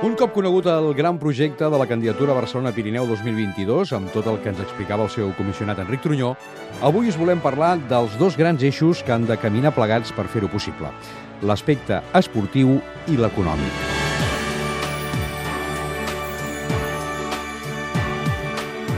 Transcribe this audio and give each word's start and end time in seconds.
Un 0.00 0.14
cop 0.16 0.30
conegut 0.32 0.64
el 0.64 0.94
gran 0.96 1.18
projecte 1.20 1.66
de 1.68 1.78
la 1.78 1.84
candidatura 1.84 2.32
Barcelona-Pirineu 2.32 3.04
2022, 3.04 3.90
amb 3.92 4.08
tot 4.14 4.30
el 4.30 4.38
que 4.40 4.48
ens 4.48 4.62
explicava 4.64 5.04
el 5.04 5.10
seu 5.12 5.28
comissionat 5.36 5.82
Enric 5.82 6.00
Trunyó, 6.00 6.30
avui 6.80 7.12
us 7.12 7.18
volem 7.20 7.42
parlar 7.44 7.74
dels 7.90 8.16
dos 8.16 8.38
grans 8.40 8.64
eixos 8.64 9.04
que 9.04 9.12
han 9.12 9.28
de 9.28 9.36
caminar 9.36 9.74
plegats 9.76 10.14
per 10.16 10.24
fer-ho 10.32 10.48
possible, 10.48 10.88
l'aspecte 11.44 12.00
esportiu 12.16 12.78
i 13.12 13.20
l'econòmic. 13.20 13.84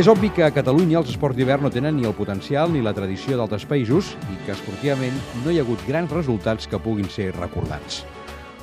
És 0.00 0.08
obvi 0.08 0.32
que 0.32 0.48
a 0.48 0.52
Catalunya 0.52 1.02
els 1.04 1.12
esports 1.12 1.36
d'hivern 1.36 1.68
no 1.68 1.76
tenen 1.76 2.00
ni 2.00 2.08
el 2.08 2.16
potencial 2.16 2.72
ni 2.72 2.80
la 2.80 2.96
tradició 2.96 3.36
d'altres 3.36 3.68
països 3.68 4.16
i 4.32 4.44
que 4.46 4.56
esportivament 4.56 5.24
no 5.44 5.52
hi 5.52 5.60
ha 5.60 5.68
hagut 5.68 5.84
grans 5.84 6.22
resultats 6.22 6.64
que 6.64 6.80
puguin 6.80 7.12
ser 7.12 7.34
recordats. 7.36 8.06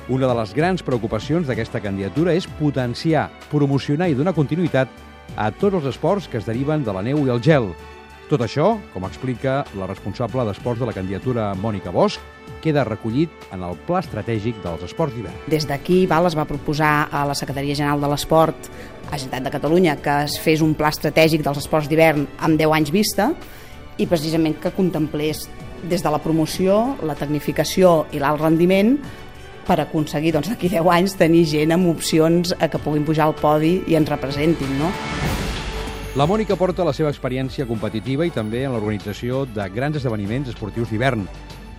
Una 0.04 0.28
de 0.28 0.34
les 0.36 0.50
grans 0.52 0.82
preocupacions 0.84 1.46
d'aquesta 1.48 1.80
candidatura 1.80 2.34
és 2.36 2.44
potenciar, 2.58 3.30
promocionar 3.48 4.10
i 4.12 4.16
donar 4.18 4.34
continuïtat 4.36 4.90
a 5.40 5.46
tots 5.48 5.78
els 5.78 5.86
esports 5.94 6.26
que 6.28 6.36
es 6.36 6.44
deriven 6.44 6.84
de 6.84 6.92
la 6.92 7.00
neu 7.00 7.22
i 7.24 7.32
el 7.32 7.40
gel. 7.40 7.70
Tot 8.28 8.44
això, 8.44 8.74
com 8.92 9.06
explica 9.08 9.62
la 9.80 9.88
responsable 9.88 10.44
d'esports 10.44 10.82
de 10.82 10.90
la 10.90 10.92
candidatura 10.92 11.46
Mònica 11.56 11.88
Bosch, 11.88 12.20
queda 12.60 12.84
recollit 12.84 13.32
en 13.56 13.64
el 13.64 13.80
Pla 13.88 14.04
Estratègic 14.04 14.60
dels 14.60 14.84
Esports 14.84 15.16
d'hivern. 15.16 15.40
Des 15.48 15.64
d'aquí 15.64 16.04
Val 16.04 16.28
es 16.28 16.36
va 16.36 16.44
proposar 16.44 17.08
a 17.08 17.24
la 17.24 17.36
Secretaria 17.36 17.76
General 17.76 18.04
de 18.04 18.12
l'Esport, 18.12 18.70
a 19.08 19.16
Generalitat 19.16 19.48
de 19.48 19.56
Catalunya, 19.56 19.98
que 20.04 20.20
es 20.28 20.36
fes 20.36 20.60
un 20.60 20.76
pla 20.76 20.92
estratègic 20.92 21.40
dels 21.44 21.64
esports 21.64 21.88
d'hivern 21.88 22.26
amb 22.44 22.60
10 22.60 22.76
anys 22.76 22.92
vista 22.92 23.32
i 23.96 24.04
precisament 24.04 24.60
que 24.60 24.76
contemplés 24.76 25.46
des 25.88 26.02
de 26.02 26.10
la 26.12 26.20
promoció, 26.20 26.96
la 27.04 27.16
tecnificació 27.16 28.02
i 28.12 28.20
l'alt 28.20 28.40
rendiment 28.40 28.98
per 29.66 29.80
aconseguir 29.82 30.34
doncs, 30.34 30.50
d'aquí 30.52 30.68
10 30.72 30.90
anys 30.94 31.16
tenir 31.20 31.44
gent 31.50 31.74
amb 31.74 31.88
opcions 31.90 32.54
a 32.60 32.68
que 32.68 32.80
puguin 32.80 33.04
pujar 33.04 33.28
al 33.28 33.36
podi 33.38 33.78
i 33.88 33.96
ens 33.98 34.10
representin. 34.10 34.78
No? 34.78 34.92
La 36.14 36.28
Mònica 36.30 36.54
porta 36.54 36.86
la 36.86 36.92
seva 36.94 37.10
experiència 37.10 37.66
competitiva 37.66 38.22
i 38.22 38.30
també 38.30 38.62
en 38.62 38.76
l'organització 38.76 39.44
de 39.50 39.64
grans 39.74 39.98
esdeveniments 39.98 40.52
esportius 40.52 40.92
d'hivern. 40.92 41.24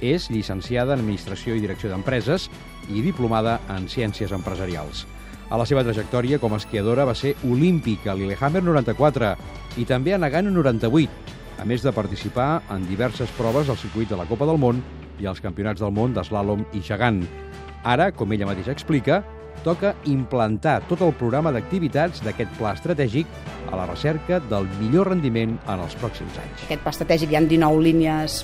És 0.04 0.28
llicenciada 0.28 0.92
en 0.92 1.06
Administració 1.06 1.56
i 1.56 1.64
Direcció 1.64 1.88
d'Empreses 1.88 2.50
i 2.92 3.00
diplomada 3.06 3.62
en 3.72 3.88
Ciències 3.88 4.34
Empresarials. 4.36 5.06
A 5.50 5.56
la 5.62 5.66
seva 5.70 5.86
trajectòria 5.86 6.40
com 6.42 6.52
a 6.52 6.60
esquiadora 6.60 7.06
va 7.08 7.16
ser 7.16 7.36
olímpica 7.48 8.12
a 8.12 8.18
Lillehammer 8.20 8.64
94 8.66 9.32
i 9.80 9.86
també 9.86 10.16
a 10.16 10.20
Nagano 10.20 10.52
98, 10.52 11.34
a 11.62 11.66
més 11.70 11.86
de 11.86 11.94
participar 11.96 12.66
en 12.74 12.84
diverses 12.90 13.32
proves 13.38 13.70
al 13.70 13.80
circuit 13.80 14.10
de 14.10 14.20
la 14.20 14.26
Copa 14.28 14.50
del 14.50 14.60
Món 14.60 14.82
i 15.22 15.30
als 15.30 15.40
campionats 15.40 15.80
del 15.80 15.94
món 15.96 16.16
d'eslàlom 16.16 16.66
i 16.76 16.84
gegant. 16.84 17.24
Ara, 17.86 18.10
com 18.12 18.34
ella 18.34 18.48
mateixa 18.50 18.74
explica, 18.74 19.22
toca 19.66 19.94
implantar 20.10 20.80
tot 20.90 21.02
el 21.06 21.14
programa 21.18 21.54
d'activitats 21.54 22.24
d'aquest 22.26 22.52
pla 22.58 22.74
estratègic 22.74 23.30
a 23.72 23.78
la 23.78 23.86
recerca 23.90 24.40
del 24.50 24.68
millor 24.80 25.12
rendiment 25.14 25.56
en 25.64 25.82
els 25.82 25.96
pròxims 26.02 26.38
anys. 26.42 26.68
Aquest 26.68 26.84
pla 26.84 26.94
estratègic 26.94 27.32
hi 27.32 27.38
ha 27.38 27.44
19 27.46 27.86
línies 27.86 28.44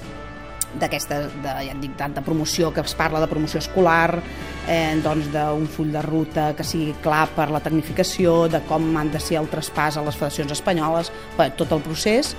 d'aquesta, 0.79 1.17
de, 1.43 1.53
ja 1.67 1.75
dic, 1.81 1.97
de 1.99 2.23
promoció, 2.23 2.71
que 2.71 2.85
es 2.85 2.93
parla 2.95 3.19
de 3.19 3.27
promoció 3.27 3.59
escolar, 3.59 4.21
eh, 4.69 4.95
doncs 5.03 5.27
d'un 5.33 5.67
full 5.67 5.91
de 5.91 6.01
ruta 6.05 6.51
que 6.55 6.63
sigui 6.63 6.93
clar 7.03 7.25
per 7.35 7.49
la 7.51 7.59
tecnificació, 7.59 8.47
de 8.47 8.61
com 8.69 8.85
han 8.97 9.11
de 9.11 9.19
ser 9.19 9.41
el 9.41 9.49
traspàs 9.51 9.97
a 9.97 10.05
les 10.05 10.15
federacions 10.15 10.53
espanyoles, 10.55 11.11
bé, 11.37 11.51
tot 11.59 11.73
el 11.75 11.83
procés, 11.83 12.35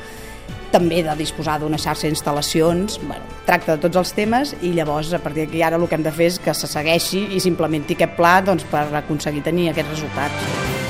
també 0.72 1.02
de 1.04 1.14
disposar 1.18 1.58
d'una 1.60 1.78
xarxa 1.78 2.08
d'instal·lacions, 2.08 2.96
bueno, 3.04 3.24
tracta 3.46 3.76
de 3.76 3.82
tots 3.84 4.00
els 4.00 4.12
temes 4.16 4.54
i 4.64 4.72
llavors 4.72 5.12
a 5.12 5.20
partir 5.20 5.44
d'aquí 5.46 5.62
ara 5.62 5.76
el 5.76 5.86
que 5.88 5.98
hem 5.98 6.06
de 6.06 6.12
fer 6.12 6.30
és 6.32 6.38
que 6.40 6.54
se 6.56 6.70
segueixi 6.70 7.26
i 7.36 7.40
s'implementi 7.40 7.94
aquest 7.98 8.16
pla 8.16 8.38
doncs, 8.40 8.64
per 8.72 8.86
aconseguir 9.02 9.44
tenir 9.44 9.68
aquests 9.70 9.92
resultats. 9.92 10.80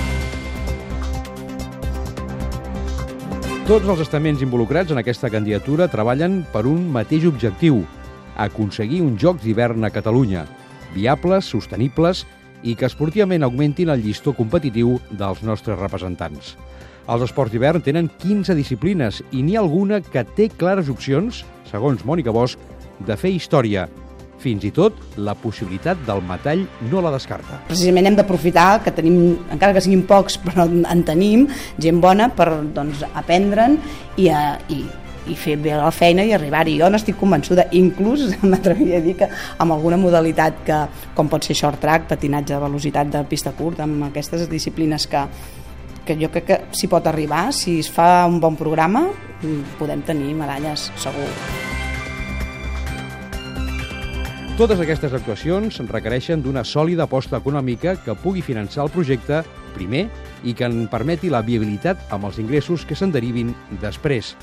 Tots 3.66 3.86
els 3.88 4.00
estaments 4.02 4.42
involucrats 4.42 4.90
en 4.90 4.98
aquesta 4.98 5.30
candidatura 5.30 5.86
treballen 5.90 6.40
per 6.52 6.64
un 6.66 6.88
mateix 6.94 7.26
objectiu, 7.28 7.82
aconseguir 8.36 9.02
uns 9.04 9.20
Jocs 9.22 9.44
d'hivern 9.44 9.86
a 9.86 9.90
Catalunya, 9.94 10.46
viables, 10.94 11.46
sostenibles 11.46 12.24
i 12.62 12.74
que 12.78 12.86
esportivament 12.86 13.42
augmentin 13.46 13.90
el 13.90 14.02
llistó 14.02 14.34
competitiu 14.34 14.98
dels 15.10 15.42
nostres 15.46 15.78
representants. 15.78 16.56
Els 17.10 17.24
esports 17.26 17.50
d'hivern 17.50 17.82
tenen 17.82 18.06
15 18.22 18.54
disciplines 18.54 19.18
i 19.34 19.42
n'hi 19.42 19.56
ha 19.56 19.62
alguna 19.64 19.98
que 20.04 20.22
té 20.36 20.46
clares 20.54 20.90
opcions, 20.92 21.42
segons 21.70 22.04
Mònica 22.06 22.30
Bosch, 22.34 22.60
de 23.02 23.16
fer 23.18 23.32
història. 23.34 23.88
Fins 24.42 24.62
i 24.66 24.70
tot 24.74 24.94
la 25.18 25.34
possibilitat 25.38 26.00
del 26.06 26.22
metall 26.26 26.62
no 26.90 27.02
la 27.02 27.10
descarta. 27.14 27.60
Precisament 27.68 28.06
hem 28.06 28.16
d'aprofitar 28.18 28.82
que 28.82 28.94
tenim, 28.94 29.36
encara 29.54 29.74
que 29.74 29.82
siguin 29.82 30.02
pocs, 30.06 30.38
però 30.42 30.66
en 30.66 31.04
tenim 31.06 31.46
gent 31.82 32.00
bona 32.02 32.28
per 32.34 32.48
doncs, 32.74 33.02
aprendre'n 33.18 33.78
i, 34.18 34.28
a, 34.30 34.58
i, 34.70 34.82
i 35.30 35.38
fer 35.38 35.56
bé 35.62 35.74
la 35.78 35.90
feina 35.94 36.26
i 36.26 36.34
arribar-hi. 36.34 36.76
Jo 36.82 36.90
n'estic 36.90 37.18
convençuda, 37.18 37.68
inclús 37.78 38.28
m'atreviria 38.46 39.02
a 39.02 39.06
dir 39.06 39.16
que 39.18 39.30
amb 39.58 39.74
alguna 39.74 39.98
modalitat 39.98 40.62
que, 40.66 40.78
com 41.18 41.30
pot 41.30 41.46
ser 41.46 41.58
short 41.58 41.82
track, 41.82 42.06
patinatge 42.14 42.54
de 42.54 42.62
velocitat 42.62 43.10
de 43.10 43.24
pista 43.30 43.54
curta, 43.58 43.86
amb 43.86 44.06
aquestes 44.10 44.46
disciplines 44.50 45.06
que, 45.10 45.26
que 46.06 46.16
jo 46.18 46.30
crec 46.32 46.46
que 46.48 46.60
s'hi 46.76 46.88
pot 46.90 47.06
arribar, 47.06 47.50
si 47.52 47.78
es 47.80 47.90
fa 47.90 48.26
un 48.26 48.40
bon 48.42 48.56
programa, 48.58 49.06
podem 49.78 50.02
tenir 50.06 50.34
medalles, 50.38 50.90
segur. 51.00 51.28
Totes 54.58 54.82
aquestes 54.84 55.14
actuacions 55.16 55.78
requereixen 55.88 56.42
d'una 56.44 56.62
sòlida 56.62 57.06
aposta 57.08 57.38
econòmica 57.40 57.96
que 58.04 58.14
pugui 58.20 58.42
finançar 58.44 58.84
el 58.84 58.92
projecte 58.92 59.40
primer 59.72 60.04
i 60.44 60.52
que 60.52 60.68
en 60.68 60.84
permeti 60.92 61.30
la 61.32 61.40
viabilitat 61.42 62.12
amb 62.12 62.28
els 62.28 62.38
ingressos 62.42 62.84
que 62.84 62.98
se'n 62.98 63.14
derivin 63.14 63.54
després, 63.80 64.34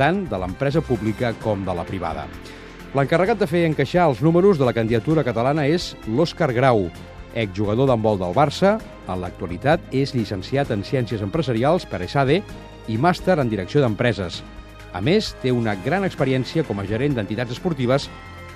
tant 0.00 0.24
de 0.30 0.40
l'empresa 0.40 0.80
pública 0.80 1.34
com 1.44 1.66
de 1.66 1.74
la 1.76 1.84
privada. 1.84 2.24
L'encarregat 2.96 3.38
de 3.42 3.46
fer 3.50 3.66
encaixar 3.68 4.08
els 4.08 4.22
números 4.24 4.56
de 4.56 4.64
la 4.64 4.72
candidatura 4.72 5.22
catalana 5.26 5.66
és 5.68 5.92
l'Òscar 6.08 6.48
Grau, 6.56 6.86
exjugador 7.34 7.88
d'handbol 7.90 8.20
del 8.20 8.36
Barça, 8.36 8.76
en 9.08 9.20
l'actualitat 9.22 9.92
és 9.92 10.14
llicenciat 10.14 10.70
en 10.74 10.84
Ciències 10.84 11.24
Empresarials 11.24 11.86
per 11.88 12.02
ESADE 12.04 12.42
i 12.88 12.96
màster 13.00 13.38
en 13.38 13.50
Direcció 13.50 13.82
d'Empreses. 13.84 14.42
A 14.92 15.02
més, 15.04 15.34
té 15.42 15.52
una 15.52 15.76
gran 15.84 16.06
experiència 16.08 16.64
com 16.64 16.80
a 16.80 16.86
gerent 16.88 17.18
d'entitats 17.18 17.52
esportives 17.56 18.08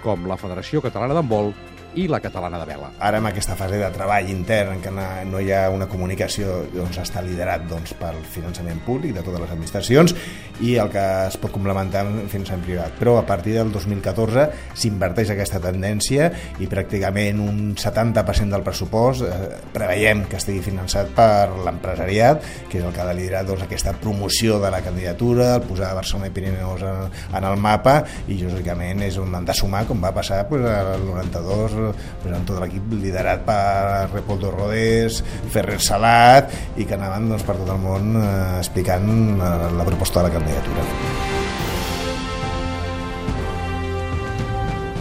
com 0.02 0.26
la 0.28 0.38
Federació 0.40 0.80
Catalana 0.84 1.14
d'Handbol 1.18 1.52
i 1.94 2.06
la 2.08 2.20
catalana 2.20 2.58
de 2.60 2.66
vela. 2.66 2.90
Ara 3.00 3.18
en 3.18 3.26
aquesta 3.28 3.56
fase 3.58 3.78
de 3.80 3.90
treball 3.94 4.30
intern 4.32 4.80
què 4.82 4.92
no 4.92 5.40
hi 5.40 5.50
ha 5.52 5.66
una 5.72 5.88
comunicació 5.90 6.62
doncs 6.72 7.00
està 7.02 7.22
liderat 7.24 7.66
doncs, 7.68 7.94
pel 7.98 8.20
finançament 8.32 8.80
públic 8.86 9.14
de 9.16 9.24
totes 9.24 9.42
les 9.42 9.52
administracions 9.52 10.14
i 10.62 10.76
el 10.80 10.90
que 10.92 11.02
es 11.26 11.36
pot 11.40 11.52
complementar 11.52 12.04
amb 12.06 12.30
finançament 12.32 12.64
privat. 12.64 12.96
Però 12.98 13.16
a 13.20 13.26
partir 13.28 13.56
del 13.58 13.72
2014 13.74 14.46
s'inverteix 14.78 15.32
aquesta 15.34 15.60
tendència 15.62 16.30
i 16.62 16.68
pràcticament 16.70 17.42
un 17.42 17.60
70% 17.78 18.52
del 18.52 18.64
pressupost 18.64 19.26
eh, 19.26 19.50
preveiem 19.74 20.24
que 20.30 20.38
estigui 20.40 20.62
finançat 20.64 21.12
per 21.16 21.50
l'empresariat, 21.66 22.44
que 22.70 22.80
és 22.80 22.86
el 22.86 22.94
que 22.94 23.02
ha 23.02 23.08
de 23.10 23.16
liderar 23.18 23.44
doncs, 23.48 23.66
aquesta 23.66 23.94
promoció 24.00 24.58
de 24.62 24.72
la 24.72 24.82
candidatura, 24.84 25.56
el 25.56 25.66
posar 25.66 25.92
Barcelona 25.98 26.30
i 26.30 26.34
Pirineus 26.34 26.84
en, 26.86 27.04
en 27.36 27.48
el 27.48 27.60
mapa 27.60 27.98
i 28.28 28.38
lògicament 28.42 29.04
és 29.08 29.18
on 29.20 29.34
han 29.34 29.46
de 29.48 29.56
sumar 29.56 29.84
com 29.88 30.00
va 30.02 30.12
passar 30.14 30.44
pues, 30.48 30.64
al 30.64 31.04
92 31.06 31.81
pues, 32.22 32.32
amb 32.32 32.46
tot 32.48 32.60
l'equip 32.62 32.94
liderat 32.94 33.44
per 33.46 34.08
Repoldo 34.12 34.52
Rodés, 34.54 35.22
Ferrer 35.52 35.80
Salat 35.82 36.52
i 36.76 36.86
que 36.86 36.96
anaven 36.98 37.30
doncs, 37.32 37.46
per 37.48 37.58
tot 37.60 37.72
el 37.74 37.82
món 37.82 38.16
eh, 38.20 38.28
explicant 38.60 39.08
eh, 39.12 39.52
la 39.76 39.88
proposta 39.88 40.22
de 40.22 40.28
la 40.28 40.36
candidatura. 40.38 40.86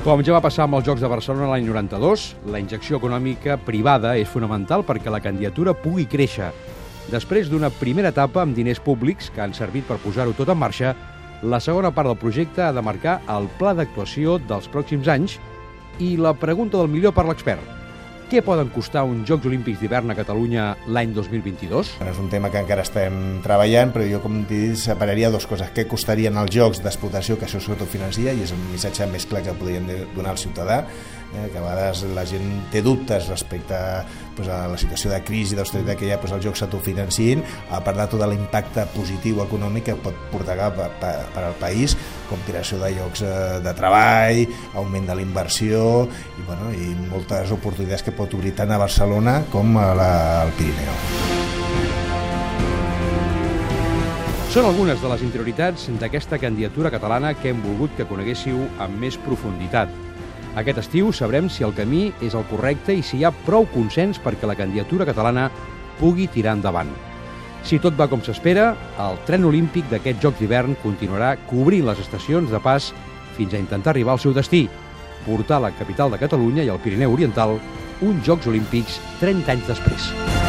Com 0.02 0.24
ja 0.25 0.34
va 0.34 0.42
passar 0.42 0.66
amb 0.66 0.80
els 0.80 0.88
Jocs 0.88 1.03
de 1.03 1.09
Barcelona 1.12 1.52
l'any 1.52 1.68
92, 1.68 2.22
la 2.50 2.58
injecció 2.58 2.98
econòmica 2.98 3.60
privada 3.62 4.16
és 4.18 4.30
fonamental 4.31 4.81
perquè 4.88 5.13
la 5.13 5.22
candidatura 5.22 5.75
pugui 5.77 6.07
créixer. 6.10 6.48
Després 7.13 7.51
d'una 7.51 7.69
primera 7.75 8.10
etapa 8.10 8.42
amb 8.42 8.57
diners 8.57 8.81
públics 8.81 9.30
que 9.36 9.44
han 9.45 9.54
servit 9.54 9.86
per 9.86 10.00
posar-ho 10.01 10.34
tot 10.34 10.50
en 10.50 10.57
marxa, 10.57 10.95
la 11.44 11.60
segona 11.62 11.89
part 11.94 12.10
del 12.10 12.18
projecte 12.18 12.66
ha 12.66 12.72
de 12.74 12.81
marcar 12.81 13.19
el 13.30 13.45
pla 13.60 13.75
d'actuació 13.77 14.39
dels 14.50 14.66
pròxims 14.74 15.10
anys 15.10 15.38
i 15.99 16.15
la 16.17 16.33
pregunta 16.33 16.79
del 16.79 16.91
millor 16.91 17.13
per 17.13 17.27
l'expert. 17.27 17.81
Què 18.31 18.39
poden 18.39 18.69
costar 18.71 19.01
uns 19.03 19.25
Jocs 19.27 19.43
Olímpics 19.49 19.81
d'hivern 19.81 20.13
a 20.13 20.15
Catalunya 20.15 20.69
l'any 20.88 21.09
2022? 21.11 21.89
És 22.07 22.19
un 22.21 22.29
tema 22.31 22.47
que 22.47 22.61
encara 22.63 22.85
estem 22.88 23.41
treballant, 23.43 23.91
però 23.91 24.05
jo, 24.07 24.21
com 24.23 24.38
t'he 24.47 24.59
dit, 24.69 24.79
separaria 24.79 25.27
dues 25.33 25.43
coses. 25.51 25.73
Què 25.75 25.83
costarien 25.91 26.39
els 26.39 26.53
jocs 26.55 26.79
d'explotació, 26.79 27.35
que 27.35 27.49
això 27.49 27.59
s'autofinancia, 27.59 28.31
i 28.31 28.45
és 28.45 28.53
el 28.55 28.63
missatge 28.69 29.09
més 29.11 29.27
clar 29.27 29.43
que 29.43 29.57
podrien 29.59 29.83
donar 30.15 30.31
al 30.31 30.39
ciutadà, 30.39 30.79
eh, 31.33 31.49
que 31.51 31.59
a 31.59 31.65
vegades 31.65 32.05
la 32.15 32.23
gent 32.23 32.47
té 32.71 32.79
dubtes 32.85 33.27
respecte 33.27 33.75
pues, 34.38 34.47
a 34.47 34.63
la 34.71 34.79
situació 34.79 35.11
de 35.11 35.19
crisi 35.27 35.59
d'austeritat 35.59 35.99
que 35.99 36.07
hi 36.07 36.15
ha, 36.15 36.21
pues, 36.23 36.31
els 36.31 36.47
jocs 36.47 36.63
s'autofinancin, 36.63 37.43
a 37.67 37.83
part 37.83 37.99
de 37.99 38.07
tot 38.15 38.23
l'impacte 38.31 38.88
positiu 38.95 39.43
econòmic 39.43 39.89
que 39.91 39.99
pot 39.99 40.15
portar 40.31 40.55
per, 40.71 40.88
per, 41.03 41.15
per 41.35 41.47
al 41.49 41.59
país, 41.59 41.99
com 42.31 42.42
creació 42.48 42.80
de 42.80 42.94
llocs 42.95 43.25
eh, 43.28 43.60
de 43.63 43.75
treball, 43.78 44.42
augment 44.80 45.12
de 45.12 45.19
la 45.19 45.25
inversió 45.25 46.07
i, 46.07 46.45
bueno, 46.48 46.72
i 46.72 46.95
moltes 47.12 47.51
oportunitats 47.51 48.07
que 48.07 48.16
pot 48.16 48.33
obrir 48.38 48.56
tant 48.56 48.72
a 48.72 48.80
Barcelona 48.81 49.42
com 49.51 49.75
a 49.78 49.92
la, 49.98 50.12
al 50.45 50.56
Pirineu. 50.56 50.95
Són 54.51 54.66
algunes 54.68 55.00
de 55.00 55.07
les 55.07 55.22
interioritats 55.24 55.86
d'aquesta 56.00 56.39
candidatura 56.39 56.92
catalana 56.92 57.31
que 57.39 57.54
hem 57.54 57.62
volgut 57.63 57.94
que 57.95 58.07
coneguéssiu 58.10 58.66
amb 58.84 58.98
més 59.00 59.16
profunditat. 59.27 59.94
Aquest 60.60 60.81
estiu 60.81 61.13
sabrem 61.16 61.48
si 61.48 61.63
el 61.63 61.72
camí 61.77 62.10
és 62.19 62.36
el 62.36 62.44
correcte 62.50 62.92
i 62.92 63.06
si 63.06 63.22
hi 63.22 63.24
ha 63.24 63.31
prou 63.45 63.63
consens 63.72 64.19
perquè 64.19 64.50
la 64.50 64.57
candidatura 64.60 65.07
catalana 65.07 65.48
pugui 66.01 66.27
tirar 66.27 66.57
endavant. 66.60 66.92
Si 67.63 67.80
tot 67.80 67.98
va 67.98 68.10
com 68.10 68.24
s'espera, 68.25 68.72
el 69.00 69.19
tren 69.28 69.46
olímpic 69.46 69.88
d'aquest 69.92 70.22
Jocs 70.24 70.42
d'hivern 70.42 70.75
continuarà 70.81 71.36
cobrint 71.50 71.86
les 71.88 72.02
estacions 72.02 72.50
de 72.52 72.60
pas 72.60 72.92
fins 73.38 73.54
a 73.54 73.62
intentar 73.62 73.94
arribar 73.94 74.18
al 74.18 74.24
seu 74.24 74.34
destí, 74.34 74.66
portar 75.25 75.62
la 75.62 75.74
capital 75.78 76.12
de 76.12 76.22
Catalunya 76.22 76.66
i 76.66 76.74
el 76.74 76.81
Pirineu 76.81 77.13
Oriental 77.13 77.60
uns 78.02 78.25
Jocs 78.25 78.50
Olímpics 78.50 79.00
30 79.22 79.58
anys 79.58 79.75
després. 79.75 80.40